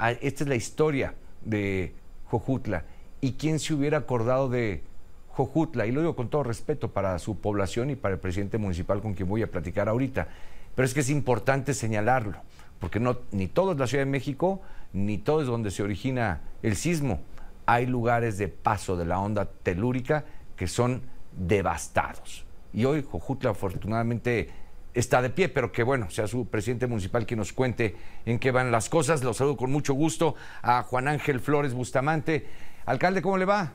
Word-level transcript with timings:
ah, 0.00 0.12
esta 0.12 0.44
es 0.44 0.48
la 0.48 0.56
historia 0.56 1.14
de 1.44 1.94
Jojutla. 2.26 2.84
¿Y 3.20 3.32
quién 3.32 3.58
se 3.58 3.74
hubiera 3.74 3.98
acordado 3.98 4.48
de 4.48 4.82
Jojutla? 5.28 5.86
Y 5.86 5.92
lo 5.92 6.00
digo 6.00 6.16
con 6.16 6.28
todo 6.28 6.42
respeto 6.42 6.90
para 6.90 7.18
su 7.18 7.38
población 7.38 7.90
y 7.90 7.96
para 7.96 8.14
el 8.14 8.20
presidente 8.20 8.58
municipal 8.58 9.00
con 9.00 9.14
quien 9.14 9.28
voy 9.28 9.42
a 9.42 9.50
platicar 9.50 9.88
ahorita. 9.88 10.28
Pero 10.74 10.86
es 10.86 10.94
que 10.94 11.00
es 11.00 11.10
importante 11.10 11.74
señalarlo, 11.74 12.38
porque 12.78 13.00
no, 13.00 13.18
ni 13.32 13.46
todo 13.46 13.72
es 13.72 13.78
la 13.78 13.86
Ciudad 13.86 14.04
de 14.04 14.10
México, 14.10 14.62
ni 14.92 15.18
todo 15.18 15.42
es 15.42 15.46
donde 15.46 15.70
se 15.70 15.82
origina 15.82 16.40
el 16.62 16.76
sismo. 16.76 17.20
Hay 17.66 17.86
lugares 17.86 18.38
de 18.38 18.48
paso 18.48 18.96
de 18.96 19.04
la 19.04 19.20
onda 19.20 19.44
telúrica 19.44 20.24
que 20.56 20.66
son 20.66 21.02
devastados. 21.36 22.46
Y 22.72 22.84
hoy 22.84 23.02
Jojutla 23.02 23.50
afortunadamente 23.50 24.50
está 24.94 25.22
de 25.22 25.30
pie, 25.30 25.48
pero 25.48 25.72
que 25.72 25.82
bueno, 25.82 26.10
sea 26.10 26.26
su 26.26 26.48
presidente 26.48 26.86
municipal 26.86 27.26
quien 27.26 27.38
nos 27.38 27.52
cuente 27.52 27.96
en 28.26 28.38
qué 28.38 28.50
van 28.50 28.70
las 28.70 28.88
cosas. 28.88 29.22
Los 29.22 29.36
saludo 29.36 29.56
con 29.56 29.70
mucho 29.70 29.94
gusto 29.94 30.34
a 30.62 30.82
Juan 30.82 31.08
Ángel 31.08 31.40
Flores 31.40 31.74
Bustamante. 31.74 32.46
Alcalde, 32.86 33.22
¿cómo 33.22 33.38
le 33.38 33.44
va? 33.44 33.74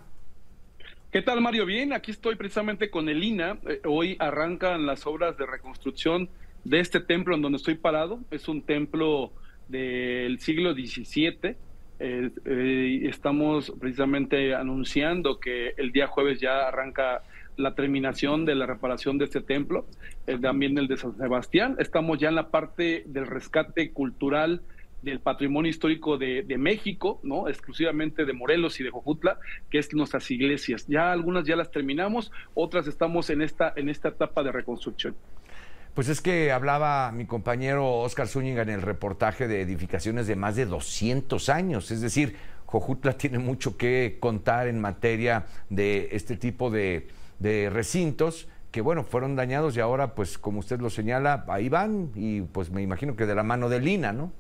¿Qué 1.12 1.22
tal, 1.22 1.40
Mario? 1.40 1.66
Bien, 1.66 1.94
aquí 1.94 2.12
estoy 2.12 2.36
precisamente 2.36 2.90
con 2.90 3.08
el 3.08 3.24
INA. 3.24 3.58
Eh, 3.70 3.80
hoy 3.86 4.18
arrancan 4.20 4.86
las 4.86 5.08
obras 5.08 5.38
de 5.38 5.46
reconstrucción 5.46 6.30
de 6.66 6.82
este 6.82 7.00
templo 7.00 7.36
en 7.36 7.42
donde 7.42 7.56
estoy 7.56 7.76
parado. 7.76 8.20
Es 8.32 8.50
un 8.50 8.62
templo 8.64 9.32
del 9.70 10.40
siglo 10.40 10.74
XVII. 10.74 11.56
Eh, 11.98 13.00
estamos 13.08 13.72
precisamente 13.80 14.54
anunciando 14.54 15.40
que 15.40 15.74
el 15.78 15.94
día 15.94 16.08
jueves 16.08 16.42
ya 16.42 16.68
arranca 16.68 17.24
la 17.58 17.76
terminación 17.76 18.46
de 18.46 18.56
la 18.56 18.66
reparación 18.66 19.18
de 19.18 19.26
este 19.26 19.42
templo, 19.42 19.86
eh, 20.28 20.38
también 20.38 20.78
el 20.78 20.88
de 20.88 20.98
San 20.98 21.18
Sebastián. 21.18 21.76
Estamos 21.80 22.20
ya 22.20 22.30
en 22.30 22.36
la 22.36 22.50
parte 22.50 23.04
del 23.08 23.28
rescate 23.28 23.92
cultural 23.92 24.62
del 25.02 25.20
patrimonio 25.20 25.70
histórico 25.70 26.18
de, 26.18 26.44
México, 26.58 27.20
¿no? 27.24 27.48
Exclusivamente 27.48 28.26
de 28.26 28.34
Morelos 28.34 28.80
y 28.80 28.84
de 28.84 28.90
Jojutla, 28.90 29.40
que 29.70 29.78
es 29.78 29.94
nuestras 29.94 30.30
iglesias. 30.32 30.86
Ya 30.88 31.12
algunas 31.12 31.46
ya 31.46 31.56
las 31.56 31.72
terminamos, 31.72 32.32
otras 32.56 32.88
estamos 32.88 33.30
en 33.30 33.42
esta, 33.42 33.72
en 33.76 33.90
esta 33.90 34.10
etapa 34.10 34.42
de 34.42 34.52
reconstrucción. 34.52 35.16
Pues 35.94 36.10
es 36.10 36.22
que 36.22 36.52
hablaba 36.52 37.12
mi 37.12 37.26
compañero 37.26 38.00
Oscar 38.00 38.28
Zúñiga 38.28 38.64
en 38.64 38.70
el 38.70 38.82
reportaje 38.82 39.48
de 39.48 39.62
edificaciones 39.62 40.28
de 40.28 40.36
más 40.36 40.58
de 40.58 40.66
200 40.66 41.48
años, 41.50 41.90
es 41.92 42.02
decir, 42.02 42.36
Jojutla 42.66 43.14
tiene 43.18 43.40
mucho 43.40 43.78
que 43.78 44.18
contar 44.20 44.68
en 44.68 44.80
materia 44.80 45.46
de 45.70 46.10
este 46.12 46.38
tipo 46.38 46.70
de, 46.70 47.08
de 47.40 47.70
recintos 47.70 48.48
que 48.76 48.82
bueno, 48.82 49.06
fueron 49.06 49.38
dañados 49.38 49.78
y 49.78 49.80
ahora 49.80 50.16
pues 50.16 50.38
como 50.38 50.60
usted 50.60 50.82
lo 50.82 50.90
señala, 50.90 51.46
ahí 51.48 51.70
van 51.70 52.12
y 52.14 52.42
pues 52.42 52.72
me 52.72 52.82
imagino 52.82 53.16
que 53.16 53.26
de 53.26 53.34
la 53.34 53.42
mano 53.42 53.70
de 53.70 53.80
Lina, 53.80 54.12
¿no? 54.12 54.34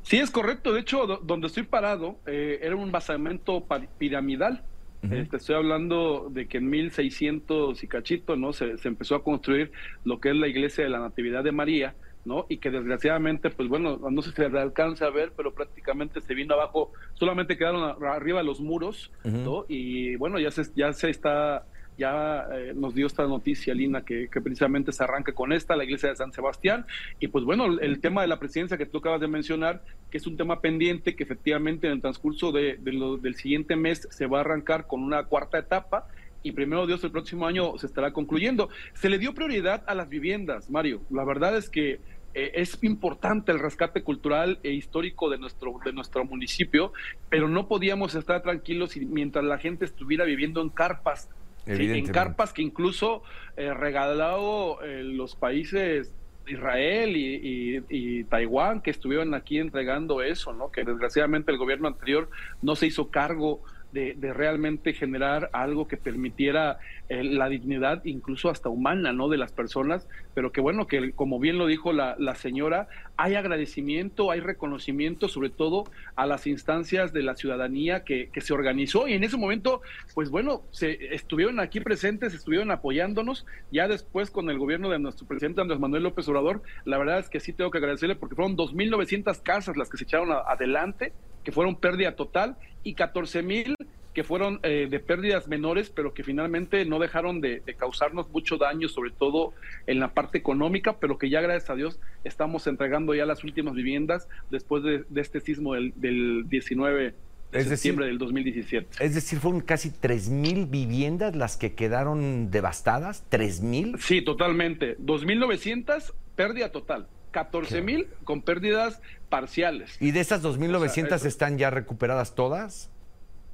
Sí, 0.00 0.18
es 0.18 0.30
correcto. 0.30 0.72
De 0.72 0.80
hecho, 0.80 1.06
donde 1.22 1.48
estoy 1.48 1.64
parado 1.64 2.16
eh, 2.24 2.60
era 2.62 2.74
un 2.74 2.90
basamento 2.90 3.66
piramidal. 3.98 4.62
Este, 5.10 5.36
estoy 5.36 5.56
hablando 5.56 6.30
de 6.30 6.46
que 6.48 6.56
en 6.56 6.70
1600 6.70 7.84
y 7.84 7.86
cachito, 7.86 8.36
¿no? 8.36 8.54
Se, 8.54 8.78
se, 8.78 8.88
empezó 8.88 9.14
a 9.16 9.22
construir 9.22 9.70
lo 10.02 10.18
que 10.18 10.30
es 10.30 10.36
la 10.36 10.48
iglesia 10.48 10.82
de 10.82 10.88
la 10.88 10.98
Natividad 10.98 11.44
de 11.44 11.52
María, 11.52 11.94
¿no? 12.24 12.46
Y 12.48 12.58
que 12.58 12.70
desgraciadamente, 12.70 13.50
pues 13.50 13.68
bueno, 13.68 13.98
no 13.98 14.22
sé 14.22 14.30
si 14.30 14.36
se 14.36 14.44
alcanza 14.44 15.06
a 15.06 15.10
ver, 15.10 15.32
pero 15.36 15.54
prácticamente 15.54 16.20
se 16.20 16.34
vino 16.34 16.54
abajo, 16.54 16.92
solamente 17.14 17.56
quedaron 17.56 18.02
arriba 18.04 18.42
los 18.42 18.60
muros, 18.60 19.12
¿no? 19.24 19.64
Y 19.68 20.16
bueno, 20.16 20.38
ya 20.38 20.50
se, 20.50 20.64
ya 20.74 20.92
se 20.92 21.10
está 21.10 21.64
ya 21.96 22.46
eh, 22.52 22.72
nos 22.74 22.94
dio 22.94 23.06
esta 23.06 23.26
noticia, 23.26 23.74
Lina, 23.74 24.04
que, 24.04 24.28
precisamente 24.42 24.92
se 24.92 25.04
arranca 25.04 25.32
con 25.32 25.52
esta, 25.52 25.76
la 25.76 25.84
iglesia 25.84 26.08
de 26.08 26.16
San 26.16 26.32
Sebastián. 26.32 26.86
Y 27.20 27.28
pues 27.28 27.44
bueno, 27.44 27.66
el, 27.66 28.00
tema 28.00 28.22
de 28.22 28.28
la 28.28 28.38
presidencia 28.38 28.76
que 28.76 28.86
tú 28.86 28.98
acabas 28.98 29.20
de 29.20 29.28
mencionar, 29.28 29.82
que 30.10 30.18
es 30.18 30.26
un 30.26 30.36
tema 30.36 30.60
pendiente, 30.60 31.14
que 31.14 31.22
efectivamente 31.22 31.86
en 31.86 31.94
el 31.94 32.00
transcurso 32.00 32.52
de, 32.52 32.78
del 32.78 33.34
siguiente 33.36 33.76
mes 33.76 34.08
se 34.10 34.26
va 34.26 34.38
a 34.38 34.40
arrancar 34.40 34.86
con 34.86 35.02
una 35.02 35.24
cuarta 35.24 35.58
etapa 35.58 36.08
y 36.44 36.52
primero 36.52 36.86
Dios 36.86 37.02
el 37.02 37.10
próximo 37.10 37.46
año 37.46 37.76
se 37.78 37.86
estará 37.86 38.12
concluyendo. 38.12 38.68
Se 38.92 39.08
le 39.08 39.18
dio 39.18 39.34
prioridad 39.34 39.82
a 39.88 39.94
las 39.94 40.08
viviendas, 40.08 40.70
Mario. 40.70 41.02
La 41.10 41.24
verdad 41.24 41.56
es 41.56 41.68
que 41.68 41.98
eh, 42.34 42.52
es 42.54 42.78
importante 42.82 43.50
el 43.50 43.58
rescate 43.58 44.02
cultural 44.02 44.60
e 44.62 44.70
histórico 44.70 45.30
de 45.30 45.38
nuestro, 45.38 45.80
de 45.84 45.92
nuestro 45.92 46.24
municipio, 46.24 46.92
pero 47.30 47.48
no 47.48 47.66
podíamos 47.66 48.14
estar 48.14 48.42
tranquilos 48.42 48.96
mientras 48.96 49.44
la 49.44 49.58
gente 49.58 49.84
estuviera 49.84 50.24
viviendo 50.24 50.60
en 50.60 50.68
carpas 50.68 51.28
en 51.66 52.06
carpas 52.08 52.52
que 52.52 52.62
incluso 52.62 53.22
eh, 53.56 53.72
regalado 53.72 54.82
eh, 54.82 55.02
los 55.02 55.34
países 55.34 56.12
Israel 56.46 57.14
y, 57.16 58.24
Taiwán 58.24 58.82
que 58.82 58.90
estuvieron 58.90 59.32
aquí 59.32 59.58
entregando 59.58 60.22
eso, 60.22 60.52
¿no? 60.52 60.70
Que 60.70 60.84
desgraciadamente 60.84 61.50
el 61.52 61.58
gobierno 61.58 61.88
anterior 61.88 62.28
no 62.60 62.76
se 62.76 62.86
hizo 62.86 63.08
cargo 63.08 63.62
de, 63.94 64.32
realmente 64.34 64.92
generar 64.92 65.50
algo 65.52 65.86
que 65.86 65.96
permitiera 65.96 66.78
eh, 67.08 67.22
la 67.22 67.48
dignidad, 67.48 68.04
incluso 68.04 68.50
hasta 68.50 68.68
humana, 68.68 69.12
¿no? 69.12 69.28
De 69.28 69.38
las 69.38 69.52
personas, 69.52 70.08
pero 70.34 70.50
que 70.50 70.60
bueno, 70.60 70.86
que 70.86 71.12
como 71.12 71.38
bien 71.38 71.58
lo 71.58 71.66
dijo 71.66 71.92
la, 71.92 72.16
la 72.18 72.34
señora, 72.34 72.88
hay 73.16 73.36
agradecimiento, 73.36 74.32
hay 74.32 74.40
reconocimiento, 74.40 75.28
sobre 75.28 75.50
todo 75.50 75.84
a 76.16 76.26
las 76.26 76.46
instancias 76.48 77.12
de 77.12 77.22
la 77.22 77.36
ciudadanía 77.36 78.04
que, 78.04 78.30
que 78.30 78.40
se 78.40 78.52
organizó. 78.52 79.06
Y 79.06 79.12
en 79.12 79.22
ese 79.22 79.36
momento, 79.36 79.80
pues 80.14 80.28
bueno, 80.30 80.62
se 80.72 81.14
estuvieron 81.14 81.60
aquí 81.60 81.78
presentes, 81.80 82.34
estuvieron 82.34 82.72
apoyándonos, 82.72 83.46
ya 83.70 83.86
después 83.86 84.30
con 84.30 84.50
el 84.50 84.58
gobierno 84.58 84.90
de 84.90 84.98
nuestro 84.98 85.26
presidente 85.26 85.60
Andrés 85.60 85.78
Manuel 85.78 86.02
López 86.02 86.28
Obrador, 86.28 86.62
la 86.84 86.98
verdad 86.98 87.20
es 87.20 87.28
que 87.28 87.38
sí 87.38 87.52
tengo 87.52 87.70
que 87.70 87.78
agradecerle 87.78 88.16
porque 88.16 88.34
fueron 88.34 88.56
2.900 88.56 89.40
casas 89.42 89.76
las 89.76 89.88
que 89.88 89.98
se 89.98 90.04
echaron 90.04 90.32
adelante, 90.32 91.12
que 91.44 91.52
fueron 91.52 91.76
pérdida 91.76 92.16
total 92.16 92.56
y 92.82 92.94
14 92.94 93.42
mil 93.42 93.76
que 94.14 94.22
fueron 94.22 94.60
eh, 94.62 94.86
de 94.88 95.00
pérdidas 95.00 95.48
menores, 95.48 95.90
pero 95.90 96.14
que 96.14 96.22
finalmente 96.22 96.84
no 96.84 97.00
dejaron 97.00 97.40
de, 97.40 97.62
causarnos 97.76 98.30
mucho 98.30 98.56
daño, 98.56 98.88
sobre 98.88 99.10
todo 99.10 99.52
en 99.88 99.98
la 99.98 100.14
parte 100.14 100.38
económica, 100.38 100.98
pero 101.00 101.18
que 101.18 101.28
ya 101.28 101.40
gracias 101.40 101.68
a 101.68 101.74
Dios 101.74 101.98
estamos 102.22 102.66
entregando 102.68 103.14
ya 103.14 103.26
las 103.26 103.42
últimas 103.42 103.74
viviendas 103.74 104.28
después 104.50 104.84
de, 104.84 105.04
este 105.16 105.40
sismo 105.40 105.74
del, 105.74 106.48
19 106.48 107.14
de 107.50 107.64
septiembre 107.64 108.06
del 108.06 108.18
2017. 108.18 109.04
Es 109.04 109.14
decir, 109.14 109.40
fueron 109.40 109.60
casi 109.60 109.90
3.000 109.90 110.70
viviendas 110.70 111.34
las 111.34 111.56
que 111.56 111.74
quedaron 111.74 112.50
devastadas, 112.52 113.24
¿3.000? 113.30 113.98
Sí, 113.98 114.22
totalmente. 114.22 114.96
2.900, 114.98 116.12
pérdida 116.36 116.70
total. 116.70 117.08
14 117.34 117.82
mil 117.82 118.06
con 118.22 118.42
pérdidas 118.42 119.02
parciales. 119.28 119.96
¿Y 120.00 120.12
de 120.12 120.20
esas 120.20 120.42
2.900 120.42 121.26
están 121.26 121.58
ya 121.58 121.68
recuperadas 121.68 122.36
todas? 122.36 122.90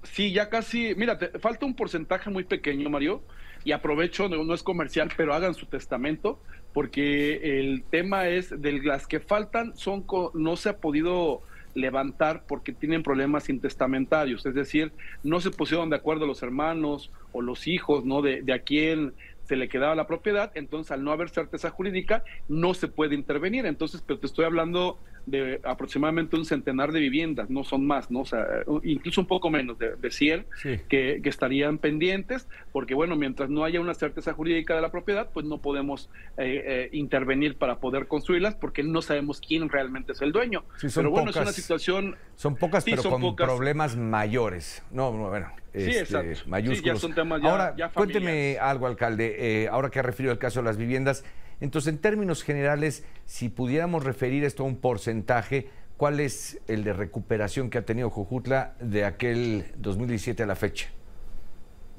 Sí, 0.02 0.32
ya 0.32 0.50
casi, 0.50 0.94
mira, 0.94 1.18
te, 1.18 1.38
falta 1.38 1.64
un 1.64 1.74
porcentaje 1.74 2.28
muy 2.30 2.44
pequeño, 2.44 2.90
Mario, 2.90 3.22
y 3.64 3.72
aprovecho, 3.72 4.28
no, 4.28 4.54
es 4.54 4.62
comercial, 4.62 5.10
pero 5.16 5.34
hagan 5.34 5.54
su 5.54 5.64
testamento, 5.64 6.38
porque 6.74 7.58
el 7.58 7.82
tema 7.90 8.28
es 8.28 8.50
de 8.60 8.82
las 8.82 9.06
que 9.06 9.18
faltan, 9.18 9.74
son 9.76 10.04
no 10.34 10.56
se 10.56 10.68
ha 10.68 10.76
podido 10.76 11.40
levantar 11.74 12.44
porque 12.46 12.72
tienen 12.72 13.02
problemas 13.02 13.48
intestamentarios, 13.48 14.44
es 14.44 14.54
decir, 14.54 14.92
no 15.22 15.40
se 15.40 15.50
pusieron 15.50 15.88
de 15.88 15.96
acuerdo 15.96 16.26
los 16.26 16.42
hermanos 16.42 17.10
o 17.32 17.40
los 17.40 17.66
hijos, 17.66 18.04
¿no? 18.04 18.20
De, 18.20 18.42
de 18.42 18.52
a 18.52 18.58
quién 18.58 19.14
se 19.50 19.56
le 19.56 19.68
quedaba 19.68 19.96
la 19.96 20.06
propiedad, 20.06 20.52
entonces 20.54 20.92
al 20.92 21.02
no 21.02 21.10
haber 21.10 21.28
certeza 21.28 21.70
jurídica 21.70 22.22
no 22.48 22.72
se 22.72 22.86
puede 22.86 23.16
intervenir. 23.16 23.66
Entonces, 23.66 24.00
pero 24.06 24.20
te 24.20 24.26
estoy 24.26 24.44
hablando 24.44 25.00
de 25.26 25.60
aproximadamente 25.64 26.36
un 26.36 26.44
centenar 26.44 26.92
de 26.92 27.00
viviendas, 27.00 27.50
no 27.50 27.64
son 27.64 27.84
más, 27.84 28.12
¿no? 28.12 28.20
O 28.20 28.24
sea, 28.24 28.46
incluso 28.84 29.20
un 29.20 29.26
poco 29.26 29.50
menos 29.50 29.76
de, 29.76 29.96
de 29.96 30.10
100 30.12 30.46
que, 30.88 31.20
estarían 31.24 31.78
pendientes, 31.78 32.46
porque 32.70 32.94
bueno, 32.94 33.16
mientras 33.16 33.50
no 33.50 33.64
haya 33.64 33.80
una 33.80 33.94
certeza 33.94 34.34
jurídica 34.34 34.76
de 34.76 34.82
la 34.82 34.92
propiedad, 34.92 35.28
pues 35.34 35.44
no 35.44 35.58
podemos 35.58 36.08
eh, 36.36 36.62
eh, 36.64 36.88
intervenir 36.92 37.56
para 37.56 37.80
poder 37.80 38.06
construirlas 38.06 38.54
porque 38.54 38.84
no 38.84 39.02
sabemos 39.02 39.40
quién 39.40 39.68
realmente 39.68 40.12
es 40.12 40.22
el 40.22 40.30
dueño. 40.30 40.62
pero 40.94 41.10
bueno, 41.10 41.30
es 41.30 41.36
una 41.36 41.52
situación... 41.52 42.14
Son 42.36 42.54
pocas, 42.54 42.84
pero 42.84 43.02
con 43.02 43.34
problemas 43.34 43.96
mayores. 43.96 44.84
No, 44.92 45.10
bueno, 45.10 45.48
sí, 45.74 45.90
este, 45.90 46.36
mayúsculos. 46.46 47.04
ahora, 47.42 47.74
cuénteme 47.94 48.58
algo, 48.58 48.86
alcalde, 48.86 49.62
eh, 49.62 49.68
ahora 49.68 49.90
que 49.90 49.98
ha 49.98 50.02
referido 50.02 50.32
el 50.32 50.38
caso 50.38 50.60
de 50.60 50.66
las 50.66 50.76
viviendas. 50.76 51.24
Entonces, 51.60 51.92
en 51.92 52.00
términos 52.00 52.42
generales, 52.42 53.06
si 53.26 53.48
pudiéramos 53.48 54.04
referir 54.04 54.44
esto 54.44 54.62
a 54.62 54.66
un 54.66 54.76
porcentaje, 54.76 55.68
¿cuál 55.96 56.20
es 56.20 56.60
el 56.68 56.84
de 56.84 56.92
recuperación 56.92 57.70
que 57.70 57.78
ha 57.78 57.82
tenido 57.82 58.10
Jojutla 58.10 58.74
de 58.80 59.04
aquel 59.04 59.66
2017 59.76 60.42
a 60.42 60.46
la 60.46 60.56
fecha? 60.56 60.88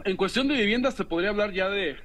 En 0.03 0.17
cuestión 0.17 0.47
de 0.47 0.55
viviendas 0.55 0.95
se 0.95 1.05
podría 1.05 1.29
hablar 1.29 1.51
ya 1.51 1.69
de, 1.69 1.95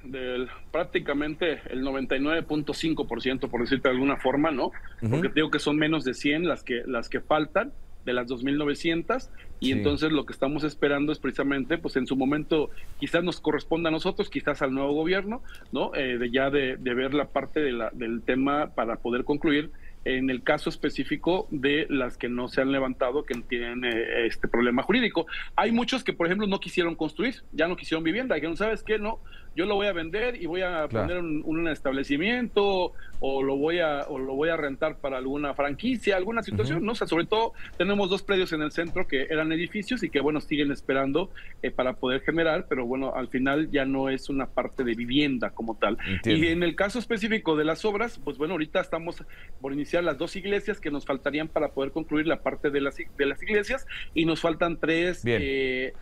prácticamente 0.71 1.61
el 1.71 1.81
99.5%, 1.83 3.49
por 3.49 3.61
decirte 3.61 3.89
de 3.89 3.95
alguna 3.95 4.17
forma, 4.17 4.51
¿no? 4.51 4.69
Porque 5.09 5.31
digo 5.33 5.49
que 5.49 5.57
son 5.57 5.77
menos 5.77 6.03
de 6.03 6.13
100 6.13 6.47
las 6.47 6.63
que, 6.63 6.83
las 6.85 7.09
que 7.09 7.21
faltan 7.21 7.73
de 8.07 8.13
las 8.13 8.27
2.900 8.27 9.29
y 9.59 9.71
entonces 9.71 10.11
lo 10.11 10.25
que 10.25 10.33
estamos 10.33 10.63
esperando 10.63 11.11
es 11.11 11.19
precisamente, 11.19 11.77
pues 11.77 11.97
en 11.97 12.07
su 12.07 12.15
momento 12.15 12.69
quizás 12.99 13.23
nos 13.23 13.41
corresponda 13.41 13.89
a 13.89 13.91
nosotros, 13.91 14.29
quizás 14.29 14.61
al 14.61 14.73
nuevo 14.73 14.93
gobierno, 14.93 15.43
¿no? 15.71 15.93
Eh, 15.93 16.17
de 16.17 16.31
ya 16.31 16.49
de, 16.49 16.77
ver 16.77 17.13
la 17.13 17.25
parte 17.25 17.59
de 17.59 17.73
la, 17.73 17.89
del 17.93 18.21
tema 18.21 18.73
para 18.75 18.95
poder 18.95 19.25
concluir 19.25 19.71
en 20.05 20.29
el 20.29 20.41
caso 20.41 20.69
específico 20.69 21.47
de 21.51 21.85
las 21.89 22.17
que 22.17 22.29
no 22.29 22.47
se 22.47 22.61
han 22.61 22.71
levantado, 22.71 23.25
que 23.25 23.35
tienen 23.41 23.83
eh, 23.83 24.25
este 24.25 24.47
problema 24.47 24.83
jurídico. 24.83 25.25
Hay 25.57 25.71
muchos 25.73 26.03
que, 26.05 26.13
por 26.13 26.27
ejemplo, 26.27 26.47
no 26.47 26.61
quisieron 26.61 26.95
construir, 26.95 27.35
ya 27.51 27.67
no 27.67 27.75
quisieron 27.75 28.05
vivienda, 28.05 28.39
que 28.39 28.47
no 28.47 28.55
sabes 28.55 28.83
qué, 28.83 28.99
no, 28.99 29.19
yo 29.57 29.65
lo 29.65 29.73
voy 29.73 29.87
a 29.87 29.91
vender 29.91 30.39
y 30.39 30.45
voy 30.45 30.61
a 30.61 30.87
poner 30.87 31.17
un, 31.17 31.67
establecimiento 31.67 32.93
o 33.19 33.41
lo 33.41 33.57
voy 33.57 33.79
a 33.79 34.03
o 34.07 34.19
lo 34.19 34.35
voy 34.35 34.49
a 34.49 34.55
rentar 34.55 34.97
para 34.97 35.17
alguna 35.17 35.55
franquicia, 35.55 36.15
alguna 36.15 36.43
situación, 36.43 36.85
no 36.85 36.93
sé, 36.93 37.07
sobre 37.07 37.25
todo 37.25 37.53
tenemos 37.75 38.11
dos 38.11 38.21
predios 38.21 38.53
en 38.53 38.61
el 38.61 38.71
centro 38.71 39.07
que 39.07 39.23
eran 39.23 39.51
edificios 39.51 40.03
y 40.03 40.11
que 40.11 40.19
bueno, 40.19 40.41
siguen 40.41 40.71
esperando 40.71 41.31
eh, 41.63 41.71
para 41.71 41.93
poder 41.93 42.21
generar, 42.21 42.67
pero 42.69 42.85
bueno, 42.85 43.15
al 43.15 43.29
final 43.29 43.71
ya 43.71 43.83
no 43.83 44.09
es 44.09 44.29
una 44.29 44.45
parte 44.45 44.83
de 44.83 44.93
vivienda 44.93 45.49
como 45.49 45.75
tal. 45.75 45.97
Y 46.23 46.45
en 46.47 46.61
el 46.61 46.75
caso 46.75 46.99
específico 46.99 47.55
de 47.55 47.65
las 47.65 47.83
obras, 47.83 48.21
pues 48.23 48.37
bueno, 48.37 48.53
ahorita 48.53 48.79
estamos 48.79 49.23
por 49.59 49.73
iniciar 49.73 50.03
las 50.03 50.19
dos 50.19 50.35
iglesias 50.35 50.79
que 50.79 50.91
nos 50.91 51.03
faltarían 51.03 51.47
para 51.47 51.69
poder 51.69 51.91
concluir 51.91 52.27
la 52.27 52.43
parte 52.43 52.69
de 52.69 52.81
las 52.81 52.95
de 52.95 53.25
las 53.25 53.41
iglesias 53.41 53.87
y 54.13 54.25
nos 54.25 54.39
faltan 54.39 54.77
tres 54.77 55.23
eh, 55.25 55.93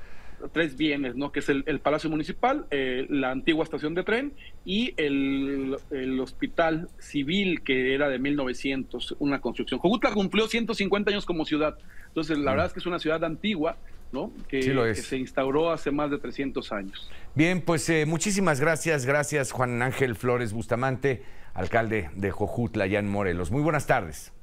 tres 0.52 0.78
bienes, 0.78 1.16
¿no? 1.16 1.32
Que 1.32 1.40
es 1.40 1.50
el, 1.50 1.80
Palacio 1.80 2.10
Municipal, 2.10 2.66
eh, 2.72 3.06
la 3.10 3.32
antigua 3.32 3.64
estación 3.64 3.94
de 3.96 4.04
tren 4.04 4.34
y 4.64 4.94
el, 4.98 5.78
Hospital 6.20 6.90
Civil, 7.00 7.62
que 7.62 7.94
era 7.94 8.10
de 8.10 8.20
1900, 8.20 9.16
una 9.20 9.42
construcción. 9.42 9.80
Jojutla 9.80 10.14
cumplió 10.14 10.48
150 10.48 11.12
años 11.12 11.26
como 11.26 11.46
ciudad. 11.46 11.78
Entonces, 12.08 12.38
la 12.38 12.52
mm. 12.52 12.54
verdad 12.54 12.66
es 12.68 12.74
que 12.74 12.80
es 12.80 12.86
una 12.86 13.00
ciudad 13.00 13.24
antigua, 13.24 13.78
¿no? 14.12 14.32
Que, 14.48 14.96
se 14.96 15.18
instauró 15.18 15.72
hace 15.72 15.92
más 15.92 16.12
de 16.12 16.18
300 16.18 16.72
años. 16.72 17.10
Bien, 17.34 17.62
pues 17.62 17.90
eh, 17.90 18.06
muchísimas 18.06 18.60
gracias. 18.60 19.06
Gracias, 19.06 19.52
Juan 19.52 19.82
Ángel 19.82 20.16
Flores 20.16 20.54
Bustamante, 20.54 21.24
alcalde 21.54 22.10
de 22.16 22.32
Jojutla, 22.32 22.88
ya 22.88 23.00
en 23.00 23.10
Morelos. 23.10 23.52
Muy 23.52 23.62
buenas 23.62 23.88
tardes. 23.88 24.34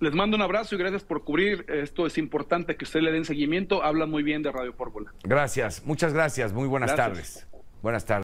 Les 0.00 0.14
mando 0.14 0.36
un 0.36 0.42
abrazo 0.42 0.74
y 0.74 0.78
gracias 0.78 1.02
por 1.02 1.24
cubrir. 1.24 1.66
Esto 1.68 2.06
es 2.06 2.18
importante 2.18 2.76
que 2.76 2.84
usted 2.84 3.00
le 3.00 3.10
den 3.10 3.24
seguimiento. 3.24 3.82
Habla 3.82 4.06
muy 4.06 4.22
bien 4.22 4.42
de 4.42 4.52
Radio 4.52 4.72
Fórmula. 4.72 5.12
Gracias, 5.24 5.84
muchas 5.84 6.12
gracias. 6.12 6.52
Muy 6.52 6.68
buenas 6.68 6.94
tardes. 6.94 7.46
Buenas 7.82 8.04
tardes. 8.04 8.16